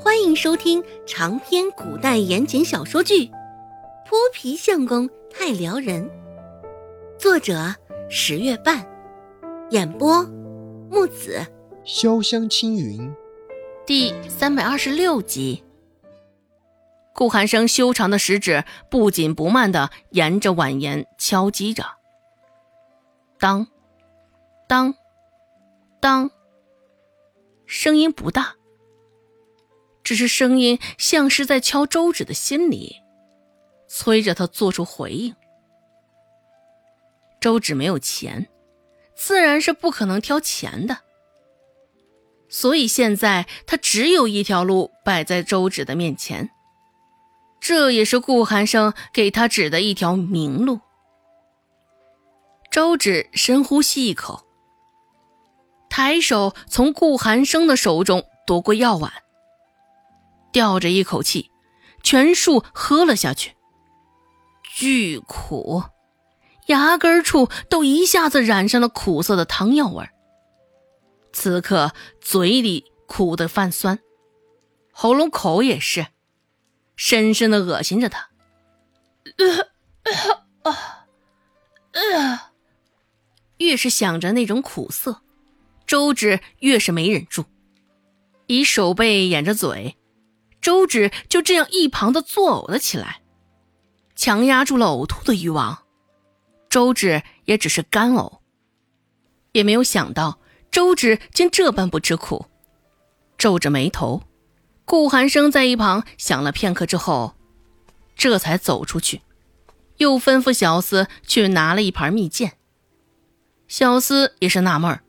[0.00, 3.26] 欢迎收听长篇古代言情小说剧
[4.06, 6.08] 《泼皮相公太撩人》，
[7.18, 7.74] 作者
[8.08, 8.86] 十月半，
[9.70, 10.22] 演播
[10.88, 11.44] 木子
[11.84, 13.12] 潇湘青云，
[13.84, 15.64] 第三百二十六集。
[17.12, 21.84] 顾寒生修长的食指不紧不慢的沿着碗沿敲击着，
[23.36, 23.66] 当，
[24.68, 24.94] 当，
[26.00, 26.30] 当，
[27.66, 28.54] 声音不大。
[30.08, 33.02] 只是声音像是在敲周芷的心里，
[33.88, 35.36] 催着他做出回应。
[37.38, 38.48] 周芷没有钱，
[39.14, 41.00] 自然是不可能挑钱的，
[42.48, 46.48] 所以现在他只有一条路摆在周芷的面前，
[47.60, 50.80] 这也是顾寒生给他指的一条明路。
[52.70, 54.46] 周芷深呼吸一口，
[55.90, 59.12] 抬手从顾寒生的手中夺过药碗。
[60.52, 61.50] 吊着一口气，
[62.02, 63.54] 全数喝了下去。
[64.62, 65.82] 巨苦，
[66.66, 70.08] 牙根处都一下子染上了苦涩的汤药味
[71.32, 73.98] 此刻嘴里苦的泛酸，
[74.92, 76.06] 喉咙口也是，
[76.96, 78.28] 深深的恶心着他。
[83.58, 85.20] 越是想着那种苦涩，
[85.86, 87.44] 周芷越是没忍住，
[88.46, 89.97] 以手背掩着嘴。
[90.60, 93.22] 周芷就这样一旁的作呕了起来，
[94.16, 95.84] 强压住了呕吐的欲望。
[96.68, 98.40] 周芷也只是干呕，
[99.52, 100.38] 也没有想到
[100.70, 102.46] 周芷竟这般不吃苦，
[103.38, 104.22] 皱着眉头。
[104.84, 107.34] 顾寒生在一旁想了片刻之后，
[108.16, 109.20] 这才走出去，
[109.98, 112.52] 又吩咐小厮去拿了一盘蜜饯。
[113.66, 115.00] 小厮也是纳闷，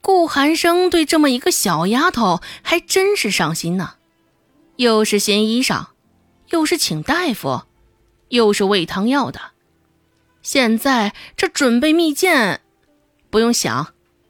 [0.00, 3.97] 顾寒生对这么一个小丫头还真是上心呢。
[4.78, 5.86] 又是新衣裳，
[6.50, 7.62] 又是请大夫，
[8.28, 9.40] 又是喂汤药的。
[10.40, 12.60] 现在这准备蜜饯，
[13.28, 13.88] 不用想，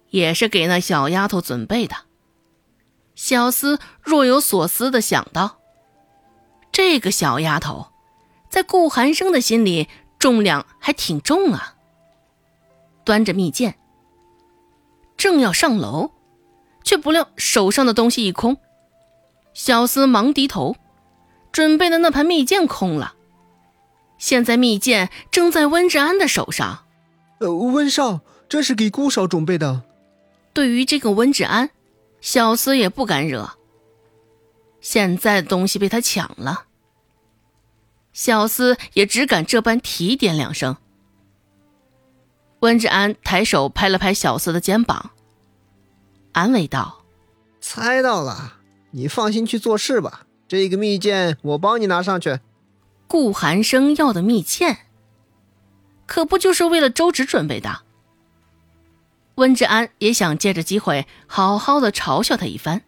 [0.09, 1.95] 也是给那小丫头准备的。
[3.15, 5.59] 小厮若有所思的想到：
[6.73, 7.89] 这个小丫头，
[8.49, 9.87] 在顾寒生的心里
[10.19, 11.75] 重量还挺重啊。
[13.05, 13.75] 端着蜜饯，
[15.19, 16.11] 正要上楼，
[16.83, 18.57] 却不料手上的东西一空。
[19.59, 20.77] 小厮忙低头，
[21.51, 23.17] 准备的那盘蜜饯空了。
[24.17, 26.87] 现在蜜饯正在温志安的手上。
[27.41, 29.83] 呃，温少，这是给顾少准备的。
[30.53, 31.71] 对于这个温志安，
[32.21, 33.51] 小厮也不敢惹。
[34.81, 36.67] 现在的东西被他抢了，
[38.13, 40.77] 小厮也只敢这般提点两声。
[42.61, 45.11] 温志安抬手拍了拍小厮的肩膀，
[46.31, 47.03] 安慰道
[47.61, 48.55] ：“猜到了。”
[48.91, 52.41] 你放心去做事吧，这个蜜饯我帮你拿上去。
[53.07, 54.77] 顾寒生要的蜜饯，
[56.07, 57.83] 可不就是为了周芷准备的？
[59.37, 62.83] 温志安也想借着机会好好的嘲笑他一番。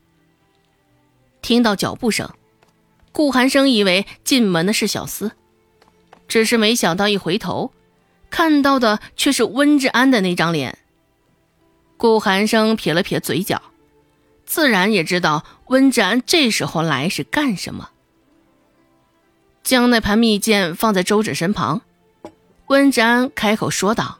[1.42, 2.28] 听到脚步声，
[3.12, 5.30] 顾寒生以为进门的是小厮，
[6.26, 7.72] 只是没想到一回头，
[8.30, 10.78] 看到的却是温志安的那张脸。
[11.96, 13.62] 顾寒生撇了撇嘴角。
[14.50, 17.90] 自然也知道温志安这时候来是干什么。
[19.62, 21.82] 将那盘蜜饯放在周芷身旁，
[22.66, 24.18] 温志安开口说道：“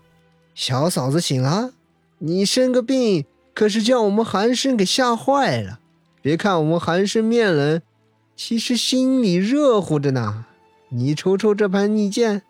[0.55, 1.73] 小嫂子醒了，
[2.19, 5.81] 你生个病可是将我们寒生给吓坏了。
[6.23, 7.83] 别看我们寒生面冷，
[8.37, 10.47] 其实心里热乎着呢。
[10.91, 12.43] 你瞅瞅这盘蜜饯，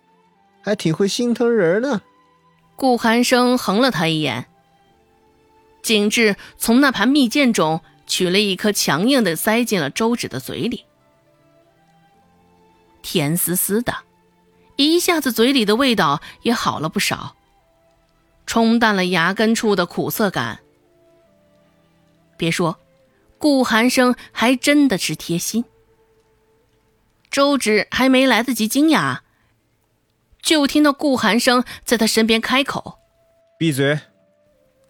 [0.60, 2.02] 还挺会心疼人呢。”
[2.76, 4.49] 顾寒生横了他一眼。
[5.82, 10.84] 景致从那盘蜜饯中取了一颗强硬的，塞进了周芷的嘴里，
[13.02, 13.94] 甜丝丝的，
[14.76, 17.36] 一下子嘴里的味道也好了不少，
[18.46, 20.60] 冲淡了牙根处的苦涩感。
[22.36, 22.78] 别说，
[23.38, 25.64] 顾寒生还真的是贴心。
[27.30, 29.20] 周芷还没来得及惊讶，
[30.42, 32.98] 就听到顾寒生在他身边开口
[33.56, 34.00] ：“闭嘴。”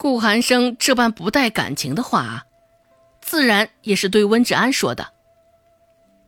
[0.01, 2.47] 顾寒生这般不带感情的话，
[3.21, 5.13] 自然也是对温志安说的。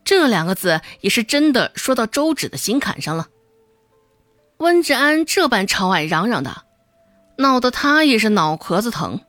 [0.05, 3.29] 这两个字也是真的说到周芷的心坎上了。
[4.57, 6.65] 温志安这般朝外嚷嚷的，
[7.39, 9.21] 闹得他也是脑壳子疼，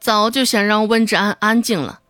[0.00, 2.02] 早就想让温志安安静了。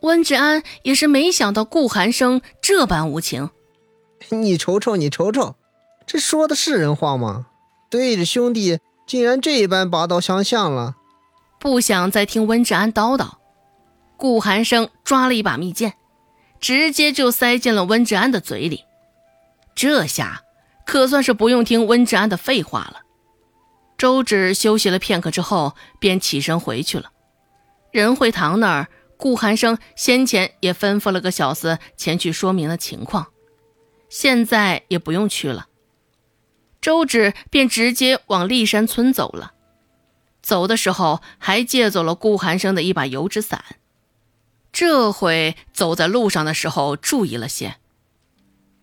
[0.00, 3.50] 温志安也是没想到顾寒生这般无情。
[4.30, 5.56] 你瞅瞅，你瞅瞅，
[6.06, 7.48] 这说的是人话吗？
[7.90, 8.78] 对着兄弟。
[9.08, 10.94] 竟然这一般拔刀相向了，
[11.58, 13.36] 不想再听温志安叨叨，
[14.18, 15.94] 顾寒生抓了一把蜜饯，
[16.60, 18.84] 直接就塞进了温志安的嘴里。
[19.74, 20.42] 这下
[20.84, 23.00] 可算是不用听温志安的废话了。
[23.96, 27.10] 周芷休息了片刻之后，便起身回去了。
[27.90, 33.28] 仁惠堂那儿，顾寒生先前也吩咐了个小厮前去说明了情况，
[34.10, 35.66] 现在也不用去了。
[36.80, 39.54] 周芷便直接往骊山村走了。
[40.40, 43.64] 走的时候还借走了顾寒生的一把油纸伞，
[44.72, 47.76] 这回走在路上的时候注意了些，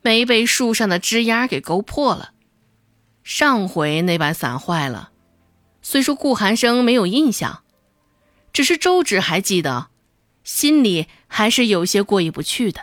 [0.01, 2.33] 没被树上的枝丫给勾破了。
[3.24, 5.12] 上回那把伞坏了，
[5.81, 7.63] 虽说顾寒生没有印象，
[8.53, 9.88] 只是周芷还记得，
[10.44, 12.81] 心里还是有些过意不去的。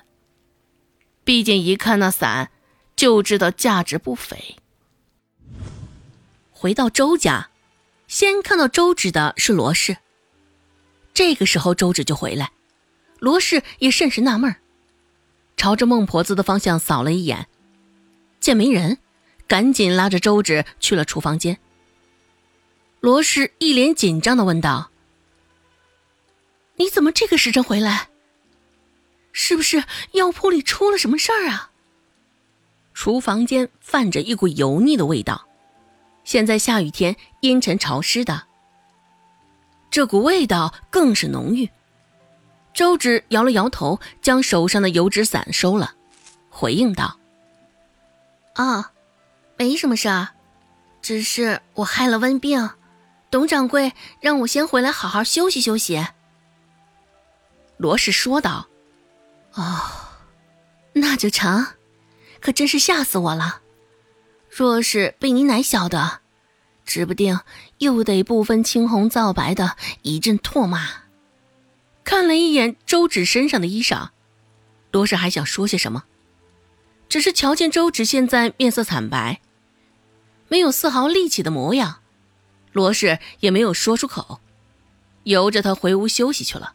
[1.22, 2.50] 毕竟一看那伞，
[2.96, 4.56] 就知道价值不菲。
[6.62, 7.48] 回到周家。
[8.06, 9.96] 先看到周芷的是罗氏。
[11.12, 12.52] 这个时候，周芷就回来，
[13.18, 14.54] 罗氏也甚是纳闷
[15.56, 17.48] 朝着孟婆子的方向扫了一眼，
[18.38, 18.98] 见没人，
[19.48, 21.58] 赶紧拉着周芷去了厨房间。
[23.00, 24.92] 罗氏一脸紧张的问道
[26.78, 28.08] ：“你怎么这个时辰回来？
[29.32, 29.82] 是不是
[30.12, 31.72] 药铺里出了什么事儿啊？”
[32.94, 35.48] 厨房间泛着一股油腻的味道。
[36.24, 38.44] 现在下雨天，阴沉潮湿的，
[39.90, 41.68] 这股味道更是浓郁。
[42.72, 45.94] 周芷摇了摇头，将手上的油纸伞收了，
[46.48, 47.18] 回应道
[48.54, 48.92] ：“啊，
[49.58, 50.28] 没什么事儿，
[51.02, 52.70] 只是我害了温病，
[53.30, 56.06] 董掌柜让我先回来好好休息休息。”
[57.76, 58.68] 罗氏说道
[59.54, 59.82] ：“哦，
[60.94, 61.66] 那就成，
[62.40, 63.61] 可真是吓死我了。”
[64.54, 66.20] 若是被你奶晓得，
[66.84, 67.40] 指不定
[67.78, 70.90] 又得不分青红皂白的一阵唾骂。
[72.04, 74.10] 看了一眼周芷身上的衣裳，
[74.90, 76.04] 罗氏还想说些什么，
[77.08, 79.40] 只是瞧见周芷现在面色惨白，
[80.48, 82.00] 没有丝毫力气的模样，
[82.72, 84.42] 罗氏也没有说出口，
[85.22, 86.74] 由着他回屋休息去了。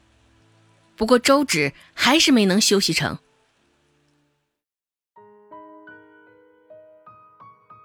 [0.95, 3.19] 不过周芷还是没能休息成。